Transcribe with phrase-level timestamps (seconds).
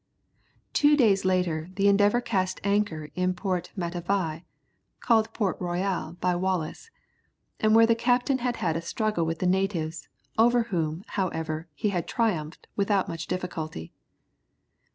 [0.73, 4.43] Two days later, the Endeavour cast anchor in Port Matavai,
[4.99, 6.89] called Port Royal by Wallis,
[7.59, 10.07] and where that captain had had a struggle with the natives,
[10.39, 13.93] over whom, however, he had triumphed without much difficulty.